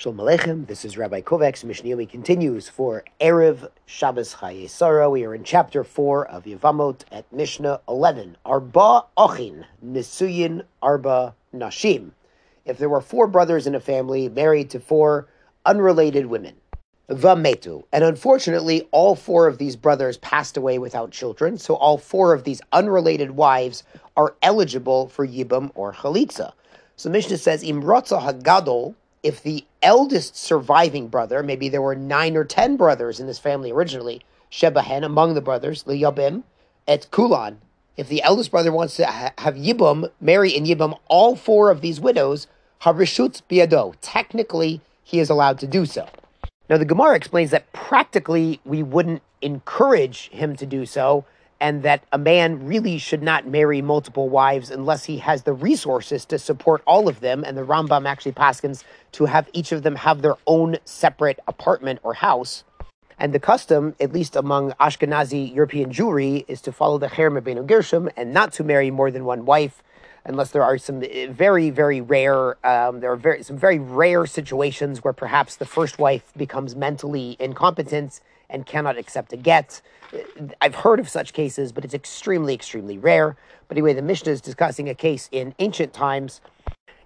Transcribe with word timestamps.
Shalom 0.00 0.18
Aleichem, 0.18 0.68
this 0.68 0.84
is 0.84 0.96
Rabbi 0.96 1.22
Kovacs. 1.22 1.64
Mishnah 1.64 1.90
Yomi 1.90 2.08
continues 2.08 2.68
for 2.68 3.02
Erev 3.20 3.68
Shabbos 3.84 4.36
Chayei 4.36 4.70
Sarah. 4.70 5.10
We 5.10 5.24
are 5.24 5.34
in 5.34 5.42
chapter 5.42 5.82
4 5.82 6.24
of 6.28 6.44
Yevamot 6.44 7.00
at 7.10 7.32
Mishnah 7.32 7.80
11. 7.88 8.36
Arba 8.46 9.06
Ochin, 9.18 9.64
Nisuyin 9.84 10.62
Arba 10.80 11.34
Nashim. 11.52 12.12
If 12.64 12.78
there 12.78 12.88
were 12.88 13.00
four 13.00 13.26
brothers 13.26 13.66
in 13.66 13.74
a 13.74 13.80
family 13.80 14.28
married 14.28 14.70
to 14.70 14.78
four 14.78 15.26
unrelated 15.66 16.26
women. 16.26 16.54
Vametu. 17.10 17.82
And 17.92 18.04
unfortunately, 18.04 18.86
all 18.92 19.16
four 19.16 19.48
of 19.48 19.58
these 19.58 19.74
brothers 19.74 20.16
passed 20.18 20.56
away 20.56 20.78
without 20.78 21.10
children, 21.10 21.58
so 21.58 21.74
all 21.74 21.98
four 21.98 22.32
of 22.32 22.44
these 22.44 22.62
unrelated 22.72 23.32
wives 23.32 23.82
are 24.16 24.36
eligible 24.42 25.08
for 25.08 25.26
Yibam 25.26 25.72
or 25.74 25.92
Chalitza. 25.92 26.52
So 26.94 27.10
Mishnah 27.10 27.38
says, 27.38 27.64
Imrotza 27.64 28.22
Hagadol, 28.22 28.94
if 29.24 29.42
the 29.42 29.64
eldest 29.82 30.36
surviving 30.36 31.08
brother, 31.08 31.42
maybe 31.42 31.68
there 31.68 31.82
were 31.82 31.94
nine 31.94 32.36
or 32.36 32.44
ten 32.44 32.76
brothers 32.76 33.20
in 33.20 33.26
this 33.26 33.38
family 33.38 33.70
originally, 33.70 34.22
Shebahen, 34.50 35.04
among 35.04 35.34
the 35.34 35.40
brothers, 35.40 35.84
Liyabim, 35.84 36.42
et 36.86 37.06
Kulan, 37.10 37.58
if 37.96 38.08
the 38.08 38.22
eldest 38.22 38.50
brother 38.50 38.72
wants 38.72 38.96
to 38.96 39.06
ha- 39.06 39.32
have 39.38 39.56
Yibum, 39.56 40.10
marry 40.20 40.50
in 40.56 40.64
Yibum 40.64 40.98
all 41.08 41.36
four 41.36 41.70
of 41.70 41.80
these 41.80 42.00
widows, 42.00 42.46
Harishut 42.82 43.42
Biado, 43.50 43.94
technically 44.00 44.80
he 45.02 45.18
is 45.18 45.28
allowed 45.28 45.58
to 45.58 45.66
do 45.66 45.84
so. 45.84 46.08
Now 46.70 46.78
the 46.78 46.84
Gemara 46.84 47.16
explains 47.16 47.50
that 47.50 47.72
practically 47.72 48.60
we 48.64 48.82
wouldn't 48.82 49.22
encourage 49.42 50.28
him 50.30 50.54
to 50.56 50.66
do 50.66 50.86
so, 50.86 51.24
and 51.60 51.82
that 51.82 52.04
a 52.12 52.18
man 52.18 52.64
really 52.66 52.98
should 52.98 53.22
not 53.22 53.46
marry 53.46 53.82
multiple 53.82 54.28
wives 54.28 54.70
unless 54.70 55.04
he 55.04 55.18
has 55.18 55.42
the 55.42 55.52
resources 55.52 56.24
to 56.26 56.38
support 56.38 56.82
all 56.86 57.08
of 57.08 57.20
them. 57.20 57.44
And 57.44 57.56
the 57.56 57.64
Rambam 57.64 58.06
actually 58.06 58.32
paskins 58.32 58.84
to 59.12 59.26
have 59.26 59.48
each 59.52 59.72
of 59.72 59.82
them 59.82 59.96
have 59.96 60.22
their 60.22 60.36
own 60.46 60.76
separate 60.84 61.40
apartment 61.48 62.00
or 62.02 62.14
house. 62.14 62.64
And 63.18 63.32
the 63.32 63.40
custom, 63.40 63.96
at 63.98 64.12
least 64.12 64.36
among 64.36 64.72
Ashkenazi 64.72 65.52
European 65.52 65.92
Jewry, 65.92 66.44
is 66.46 66.60
to 66.62 66.72
follow 66.72 66.98
the 66.98 67.08
Cherem 67.08 67.40
Benu 67.40 67.66
Gershom 67.66 68.08
and 68.16 68.32
not 68.32 68.52
to 68.54 68.64
marry 68.64 68.92
more 68.92 69.10
than 69.10 69.24
one 69.24 69.44
wife, 69.44 69.82
unless 70.24 70.52
there 70.52 70.62
are 70.62 70.78
some 70.78 71.02
very, 71.30 71.70
very 71.70 72.00
rare, 72.00 72.64
um, 72.64 73.00
there 73.00 73.10
are 73.10 73.16
very, 73.16 73.42
some 73.42 73.58
very 73.58 73.80
rare 73.80 74.24
situations 74.26 75.02
where 75.02 75.12
perhaps 75.12 75.56
the 75.56 75.66
first 75.66 75.98
wife 75.98 76.32
becomes 76.36 76.76
mentally 76.76 77.36
incompetent 77.40 78.20
and 78.50 78.66
cannot 78.66 78.96
accept 78.96 79.32
a 79.32 79.36
get. 79.36 79.82
I've 80.60 80.76
heard 80.76 81.00
of 81.00 81.08
such 81.08 81.32
cases, 81.32 81.72
but 81.72 81.84
it's 81.84 81.94
extremely, 81.94 82.54
extremely 82.54 82.98
rare. 82.98 83.36
But 83.68 83.76
anyway, 83.76 83.92
the 83.92 84.02
Mishnah 84.02 84.32
is 84.32 84.40
discussing 84.40 84.88
a 84.88 84.94
case 84.94 85.28
in 85.32 85.54
ancient 85.58 85.92
times. 85.92 86.40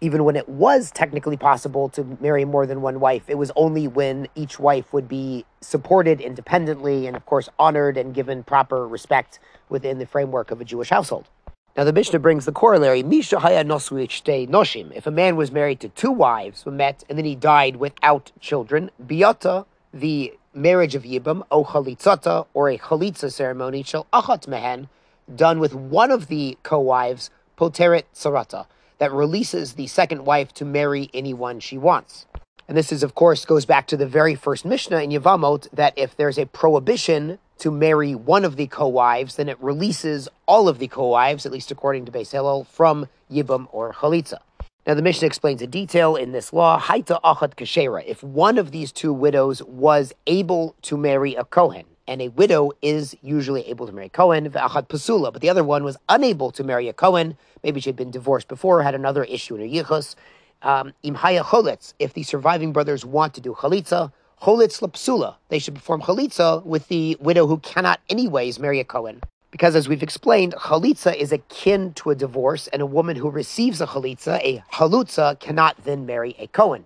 Even 0.00 0.24
when 0.24 0.36
it 0.36 0.48
was 0.48 0.90
technically 0.90 1.38
possible 1.38 1.88
to 1.90 2.18
marry 2.20 2.44
more 2.44 2.66
than 2.66 2.82
one 2.82 3.00
wife, 3.00 3.24
it 3.28 3.38
was 3.38 3.50
only 3.56 3.88
when 3.88 4.28
each 4.34 4.58
wife 4.58 4.92
would 4.92 5.08
be 5.08 5.46
supported 5.62 6.20
independently 6.20 7.06
and, 7.06 7.16
of 7.16 7.24
course, 7.24 7.48
honored 7.58 7.96
and 7.96 8.14
given 8.14 8.42
proper 8.42 8.86
respect 8.86 9.38
within 9.70 9.98
the 9.98 10.06
framework 10.06 10.50
of 10.50 10.60
a 10.60 10.64
Jewish 10.64 10.90
household. 10.90 11.28
Now, 11.76 11.84
the 11.84 11.92
Mishnah 11.92 12.18
brings 12.18 12.44
the 12.44 12.52
corollary: 12.52 13.02
Misha 13.02 13.38
haya 13.40 13.64
noshim. 13.64 14.92
If 14.94 15.06
a 15.06 15.10
man 15.10 15.36
was 15.36 15.50
married 15.50 15.80
to 15.80 15.88
two 15.90 16.10
wives, 16.10 16.62
who 16.62 16.70
met, 16.70 17.04
and 17.08 17.18
then 17.18 17.26
he 17.26 17.34
died 17.34 17.76
without 17.76 18.32
children, 18.40 18.90
biata, 19.02 19.66
the 19.92 20.34
marriage 20.56 20.94
of 20.94 21.02
Yibam, 21.04 21.44
o 21.50 21.64
chalitzata, 21.64 22.46
or 22.54 22.68
a 22.68 22.78
chalitza 22.78 23.30
ceremony, 23.30 23.82
shall 23.82 24.06
achat 24.12 24.48
mehen, 24.48 24.88
done 25.34 25.60
with 25.60 25.74
one 25.74 26.10
of 26.10 26.28
the 26.28 26.56
co-wives, 26.62 27.30
poteret 27.58 28.04
sarata, 28.14 28.66
that 28.98 29.12
releases 29.12 29.74
the 29.74 29.86
second 29.86 30.24
wife 30.24 30.52
to 30.54 30.64
marry 30.64 31.10
anyone 31.12 31.60
she 31.60 31.76
wants. 31.76 32.26
And 32.68 32.76
this 32.76 32.90
is, 32.90 33.02
of 33.02 33.14
course, 33.14 33.44
goes 33.44 33.64
back 33.64 33.86
to 33.88 33.96
the 33.96 34.06
very 34.06 34.34
first 34.34 34.64
Mishnah 34.64 35.02
in 35.02 35.10
Yevamot 35.10 35.68
that 35.72 35.94
if 35.96 36.16
there's 36.16 36.38
a 36.38 36.46
prohibition 36.46 37.38
to 37.58 37.70
marry 37.70 38.14
one 38.14 38.44
of 38.44 38.56
the 38.56 38.66
co-wives, 38.66 39.36
then 39.36 39.48
it 39.48 39.60
releases 39.60 40.28
all 40.46 40.68
of 40.68 40.78
the 40.78 40.88
co-wives, 40.88 41.46
at 41.46 41.52
least 41.52 41.70
according 41.70 42.04
to 42.06 42.12
Beis 42.12 42.32
Hillel, 42.32 42.64
from 42.64 43.08
Yibam 43.30 43.68
or 43.72 43.92
Chalitza. 43.92 44.38
Now, 44.86 44.94
the 44.94 45.02
Mishnah 45.02 45.26
explains 45.26 45.60
a 45.62 45.66
detail 45.66 46.14
in 46.14 46.30
this 46.30 46.52
law. 46.52 46.78
Haita 46.78 47.20
achat 47.22 47.56
kashera. 47.56 48.04
If 48.06 48.22
one 48.22 48.56
of 48.56 48.70
these 48.70 48.92
two 48.92 49.12
widows 49.12 49.60
was 49.64 50.12
able 50.28 50.76
to 50.82 50.96
marry 50.96 51.34
a 51.34 51.42
Kohen, 51.42 51.86
and 52.06 52.22
a 52.22 52.28
widow 52.28 52.70
is 52.82 53.16
usually 53.20 53.66
able 53.66 53.88
to 53.88 53.92
marry 53.92 54.06
a 54.06 54.10
Kohen, 54.10 54.48
v'achat 54.48 54.86
pasula, 54.86 55.32
but 55.32 55.42
the 55.42 55.50
other 55.50 55.64
one 55.64 55.82
was 55.82 55.96
unable 56.08 56.52
to 56.52 56.62
marry 56.62 56.88
a 56.88 56.92
Kohen, 56.92 57.36
maybe 57.64 57.80
she 57.80 57.88
had 57.88 57.96
been 57.96 58.12
divorced 58.12 58.46
before, 58.46 58.80
had 58.84 58.94
another 58.94 59.24
issue 59.24 59.56
in 59.56 59.60
her 59.60 59.66
yichus. 59.66 60.14
Um, 60.62 60.92
imhaya 61.02 61.42
cholitz, 61.42 61.94
if 61.98 62.14
the 62.14 62.22
surviving 62.22 62.72
brothers 62.72 63.04
want 63.04 63.34
to 63.34 63.40
do 63.40 63.54
chalitza, 63.54 64.12
cholitz 64.40 64.80
lapsula, 64.80 65.34
they 65.48 65.58
should 65.58 65.74
perform 65.74 66.02
chalitza 66.02 66.64
with 66.64 66.86
the 66.86 67.16
widow 67.18 67.48
who 67.48 67.58
cannot 67.58 67.98
anyways 68.08 68.60
marry 68.60 68.78
a 68.78 68.84
Kohen. 68.84 69.20
Because 69.56 69.74
as 69.74 69.88
we've 69.88 70.02
explained, 70.02 70.52
chalitza 70.52 71.16
is 71.16 71.32
akin 71.32 71.94
to 71.94 72.10
a 72.10 72.14
divorce, 72.14 72.66
and 72.66 72.82
a 72.82 72.84
woman 72.84 73.16
who 73.16 73.30
receives 73.30 73.80
a 73.80 73.86
chalitza, 73.86 74.38
a 74.42 74.62
halutza, 74.74 75.40
cannot 75.40 75.82
then 75.82 76.04
marry 76.04 76.36
a 76.38 76.46
Kohen. 76.46 76.84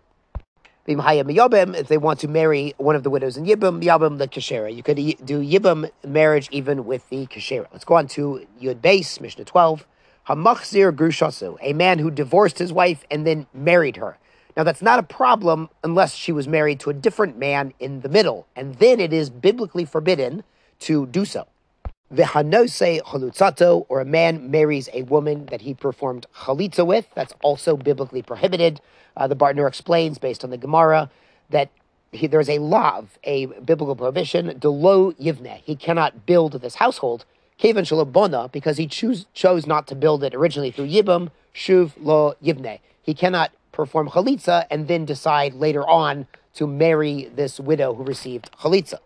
If 0.86 1.88
they 1.88 1.98
want 1.98 2.20
to 2.20 2.28
marry 2.28 2.74
one 2.76 2.94
of 2.94 3.02
the 3.02 3.10
widows 3.10 3.36
in 3.36 3.44
Yibam, 3.44 3.82
Yabam 3.82 4.18
the 4.18 4.28
Kashera. 4.28 4.72
You 4.72 4.84
could 4.84 4.98
do 5.26 5.42
Yibam 5.42 5.90
marriage 6.06 6.48
even 6.52 6.84
with 6.84 7.08
the 7.08 7.26
Kashera. 7.26 7.66
Let's 7.72 7.84
go 7.84 7.94
on 7.96 8.06
to 8.06 8.46
Yud 8.62 8.76
Beis, 8.76 9.20
Mishnah 9.20 9.46
12. 9.46 9.84
Hamachzir 10.28 10.92
Grushasu, 10.92 11.56
a 11.60 11.72
man 11.72 11.98
who 11.98 12.08
divorced 12.08 12.60
his 12.60 12.72
wife 12.72 13.04
and 13.10 13.26
then 13.26 13.48
married 13.52 13.96
her. 13.96 14.16
Now, 14.56 14.62
that's 14.62 14.80
not 14.80 15.00
a 15.00 15.02
problem 15.02 15.70
unless 15.82 16.14
she 16.14 16.30
was 16.30 16.46
married 16.46 16.78
to 16.80 16.90
a 16.90 16.94
different 16.94 17.36
man 17.36 17.74
in 17.80 18.02
the 18.02 18.08
middle, 18.08 18.46
and 18.54 18.76
then 18.76 19.00
it 19.00 19.12
is 19.12 19.28
biblically 19.28 19.84
forbidden 19.84 20.44
to 20.78 21.06
do 21.08 21.24
so. 21.24 21.48
V'hanose 22.12 23.00
chalutzato, 23.02 23.86
or 23.88 24.00
a 24.00 24.04
man 24.04 24.50
marries 24.50 24.88
a 24.92 25.02
woman 25.02 25.46
that 25.46 25.60
he 25.60 25.74
performed 25.74 26.26
chalitza 26.38 26.84
with. 26.84 27.06
That's 27.14 27.32
also 27.40 27.76
biblically 27.76 28.20
prohibited. 28.20 28.80
Uh, 29.16 29.28
the 29.28 29.36
Bartenura 29.36 29.68
explains, 29.68 30.18
based 30.18 30.42
on 30.42 30.50
the 30.50 30.56
Gemara, 30.56 31.08
that 31.50 31.70
he, 32.10 32.26
there's 32.26 32.48
a 32.48 32.58
law, 32.58 33.04
a 33.22 33.46
biblical 33.46 33.94
prohibition, 33.94 34.58
delo 34.58 35.12
yivne. 35.12 35.60
He 35.64 35.76
cannot 35.76 36.26
build 36.26 36.54
this 36.54 36.74
household, 36.76 37.24
kevan 37.58 37.84
shalabona, 37.84 38.50
because 38.50 38.76
he 38.76 38.88
choose, 38.88 39.26
chose 39.32 39.64
not 39.68 39.86
to 39.86 39.94
build 39.94 40.24
it 40.24 40.34
originally 40.34 40.72
through 40.72 40.88
yibam, 40.88 41.30
shuv 41.54 41.92
lo 42.00 42.34
yivne. 42.42 42.80
He 43.00 43.14
cannot 43.14 43.52
perform 43.70 44.08
chalitza 44.08 44.66
and 44.68 44.88
then 44.88 45.04
decide 45.04 45.54
later 45.54 45.88
on 45.88 46.26
to 46.54 46.66
marry 46.66 47.30
this 47.32 47.60
widow 47.60 47.94
who 47.94 48.02
received 48.02 48.50
chalitza 48.58 48.98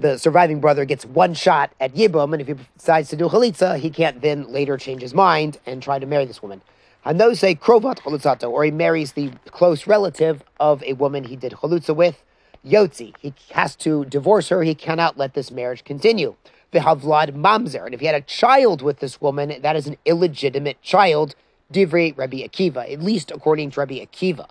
the 0.00 0.18
surviving 0.18 0.60
brother 0.60 0.84
gets 0.84 1.04
one 1.04 1.34
shot 1.34 1.72
at 1.78 1.94
Yibum, 1.94 2.32
and 2.32 2.40
if 2.40 2.48
he 2.48 2.54
decides 2.76 3.10
to 3.10 3.16
do 3.16 3.28
Chalitza, 3.28 3.78
he 3.78 3.90
can't 3.90 4.22
then 4.22 4.50
later 4.50 4.76
change 4.76 5.02
his 5.02 5.14
mind 5.14 5.58
and 5.66 5.82
try 5.82 5.98
to 5.98 6.06
marry 6.06 6.24
this 6.24 6.42
woman. 6.42 6.62
And 7.04 7.20
those 7.20 7.40
say 7.40 7.54
Krovat 7.54 7.98
Chalutzato, 7.98 8.50
or 8.50 8.64
he 8.64 8.70
marries 8.70 9.12
the 9.12 9.30
close 9.50 9.86
relative 9.86 10.42
of 10.58 10.82
a 10.84 10.94
woman 10.94 11.24
he 11.24 11.36
did 11.36 11.52
Chalutza 11.52 11.94
with. 11.94 12.22
Yotzi, 12.66 13.14
he 13.20 13.32
has 13.52 13.74
to 13.76 14.04
divorce 14.06 14.48
her, 14.48 14.62
he 14.62 14.74
cannot 14.74 15.16
let 15.16 15.34
this 15.34 15.50
marriage 15.50 15.84
continue. 15.84 16.34
Vihavlad 16.72 17.34
Mamzer, 17.34 17.84
and 17.84 17.94
if 17.94 18.00
he 18.00 18.06
had 18.06 18.14
a 18.14 18.20
child 18.20 18.82
with 18.82 19.00
this 19.00 19.20
woman, 19.20 19.60
that 19.62 19.76
is 19.76 19.86
an 19.86 19.96
illegitimate 20.04 20.80
child. 20.82 21.34
Divri 21.72 22.16
Rabbi 22.16 22.38
Akiva, 22.38 22.92
at 22.92 23.00
least 23.00 23.30
according 23.30 23.70
to 23.70 23.80
Rabbi 23.80 24.04
Akiva. 24.04 24.48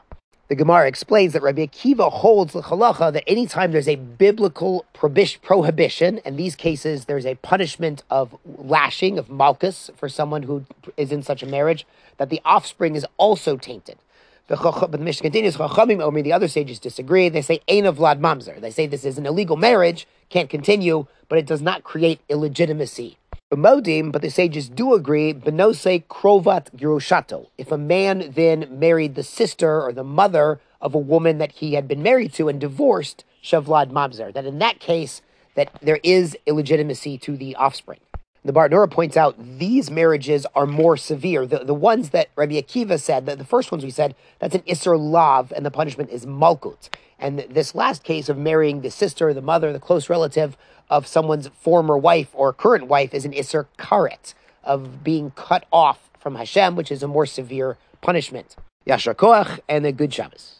The 0.49 0.55
Gemara 0.55 0.87
explains 0.87 1.33
that 1.33 1.43
Rabbi 1.43 1.67
Akiva 1.67 2.11
holds 2.11 2.53
the 2.53 2.63
halacha 2.63 3.13
that 3.13 3.23
anytime 3.27 3.71
there's 3.71 3.87
a 3.87 3.97
biblical 3.97 4.83
prohibition, 4.93 6.17
in 6.25 6.37
these 6.37 6.55
cases 6.55 7.05
there's 7.05 7.27
a 7.27 7.35
punishment 7.35 8.01
of 8.09 8.35
lashing, 8.43 9.19
of 9.19 9.29
malchus, 9.29 9.91
for 9.95 10.09
someone 10.09 10.41
who 10.41 10.65
is 10.97 11.11
in 11.11 11.21
such 11.21 11.43
a 11.43 11.45
marriage, 11.45 11.85
that 12.17 12.31
the 12.31 12.41
offspring 12.45 12.95
is 12.95 13.05
also 13.17 13.57
tainted. 13.57 13.99
But 14.47 14.91
the 14.91 14.97
Mishnah 14.97 15.29
continues, 15.29 15.55
the 15.55 16.33
other 16.33 16.47
sages 16.47 16.79
disagree. 16.79 17.29
They 17.29 17.43
say, 17.43 17.61
Ein 17.69 17.85
of 17.85 17.97
Vlad 17.97 18.19
Mamzer. 18.19 18.59
They 18.59 18.71
say 18.71 18.87
this 18.87 19.05
is 19.05 19.19
an 19.19 19.27
illegal 19.27 19.55
marriage, 19.55 20.07
can't 20.29 20.49
continue, 20.49 21.05
but 21.27 21.37
it 21.37 21.45
does 21.45 21.61
not 21.61 21.83
create 21.83 22.21
illegitimacy. 22.27 23.19
Modim, 23.55 24.11
but 24.11 24.21
the 24.21 24.29
sages 24.29 24.69
do 24.69 24.93
agree, 24.93 25.33
benose 25.33 26.05
krovat 26.07 26.69
girushato. 26.75 27.47
If 27.57 27.71
a 27.71 27.79
man 27.79 28.31
then 28.35 28.67
married 28.69 29.15
the 29.15 29.23
sister 29.23 29.81
or 29.81 29.91
the 29.91 30.03
mother 30.03 30.61
of 30.79 30.93
a 30.93 30.99
woman 30.99 31.39
that 31.39 31.53
he 31.53 31.73
had 31.73 31.87
been 31.87 32.03
married 32.03 32.31
to 32.33 32.47
and 32.47 32.61
divorced, 32.61 33.23
shavlad 33.43 33.91
mamzer, 33.91 34.31
that 34.33 34.45
in 34.45 34.59
that 34.59 34.79
case, 34.79 35.23
that 35.55 35.71
there 35.81 35.99
is 36.03 36.37
illegitimacy 36.45 37.17
to 37.17 37.35
the 37.35 37.55
offspring. 37.55 37.99
The 38.45 38.53
Bartenura 38.53 38.89
points 38.89 39.17
out 39.17 39.35
these 39.59 39.91
marriages 39.91 40.45
are 40.55 40.65
more 40.65 40.95
severe. 40.95 41.45
The, 41.45 41.59
the 41.59 41.73
ones 41.73 42.11
that 42.11 42.29
Rabbi 42.37 42.53
Akiva 42.53 42.99
said, 42.99 43.25
the, 43.25 43.35
the 43.35 43.43
first 43.43 43.71
ones 43.71 43.83
we 43.83 43.91
said, 43.91 44.15
that's 44.39 44.55
an 44.55 44.61
Isser 44.61 44.97
Lav, 44.97 45.51
and 45.51 45.65
the 45.65 45.71
punishment 45.71 46.09
is 46.09 46.25
Malkut. 46.25 46.89
And 47.19 47.39
this 47.49 47.75
last 47.75 48.03
case 48.03 48.29
of 48.29 48.37
marrying 48.37 48.79
the 48.79 48.91
sister, 48.91 49.33
the 49.33 49.41
mother, 49.41 49.73
the 49.73 49.79
close 49.79 50.09
relative 50.09 50.55
of 50.89 51.05
someone's 51.05 51.49
former 51.49 51.97
wife 51.97 52.29
or 52.33 52.53
current 52.53 52.87
wife 52.87 53.13
is 53.13 53.25
an 53.25 53.33
Isser 53.33 53.65
Karet, 53.77 54.33
of 54.63 55.03
being 55.03 55.31
cut 55.31 55.65
off 55.71 56.09
from 56.17 56.35
Hashem, 56.35 56.77
which 56.77 56.91
is 56.91 57.03
a 57.03 57.07
more 57.07 57.25
severe 57.25 57.77
punishment. 58.01 58.55
Yashar 58.87 59.15
Koach, 59.15 59.59
and 59.67 59.85
a 59.85 59.91
good 59.91 60.13
Shabbos. 60.13 60.58